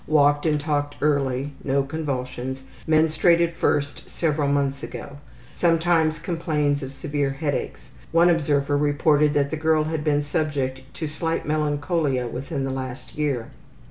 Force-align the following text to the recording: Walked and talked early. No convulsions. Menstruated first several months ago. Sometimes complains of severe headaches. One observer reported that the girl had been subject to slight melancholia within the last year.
Walked 0.07 0.47
and 0.47 0.59
talked 0.59 0.95
early. 0.99 1.53
No 1.63 1.83
convulsions. 1.83 2.63
Menstruated 2.87 3.53
first 3.53 4.09
several 4.09 4.47
months 4.47 4.81
ago. 4.81 5.17
Sometimes 5.53 6.17
complains 6.17 6.81
of 6.81 6.91
severe 6.91 7.29
headaches. 7.29 7.91
One 8.11 8.31
observer 8.31 8.75
reported 8.79 9.35
that 9.35 9.51
the 9.51 9.57
girl 9.57 9.83
had 9.83 10.03
been 10.03 10.23
subject 10.23 10.81
to 10.95 11.07
slight 11.07 11.45
melancholia 11.45 12.25
within 12.25 12.63
the 12.63 12.71
last 12.71 13.13
year. 13.15 13.51